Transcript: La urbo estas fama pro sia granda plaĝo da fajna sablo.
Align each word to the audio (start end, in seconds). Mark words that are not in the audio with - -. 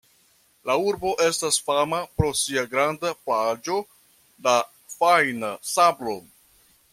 La 0.67 0.75
urbo 0.85 1.09
estas 1.25 1.59
fama 1.67 1.99
pro 2.21 2.29
sia 2.39 2.63
granda 2.71 3.11
plaĝo 3.27 3.77
da 4.49 4.57
fajna 4.97 5.53
sablo. 5.75 6.17